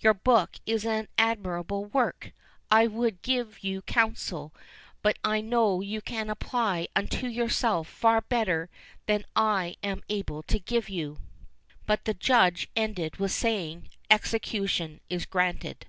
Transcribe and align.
Your 0.00 0.14
book 0.14 0.56
is 0.64 0.86
an 0.86 1.08
admirable 1.18 1.84
work; 1.84 2.32
I 2.70 2.86
would 2.86 3.20
give 3.20 3.58
you 3.62 3.82
counsel, 3.82 4.54
but 5.02 5.18
I 5.22 5.42
know 5.42 5.82
you 5.82 6.00
can 6.00 6.30
apply 6.30 6.88
unto 6.96 7.26
yourself 7.26 7.86
far 7.86 8.22
better 8.22 8.70
than 9.04 9.26
I 9.36 9.76
am 9.82 10.02
able 10.08 10.42
to 10.44 10.58
give 10.58 10.88
you." 10.88 11.18
But 11.84 12.06
the 12.06 12.14
judge 12.14 12.70
ended 12.74 13.18
with 13.18 13.32
saying, 13.32 13.90
"execution 14.10 15.02
is 15.10 15.26
granted." 15.26 15.84